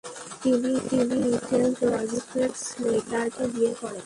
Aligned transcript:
তিনি 0.41 0.69
Ethel 0.87 1.09
Winifred 1.87 2.53
Slater 2.65 3.25
কে 3.35 3.43
বিয়ে 3.53 3.73
করেন। 3.79 3.99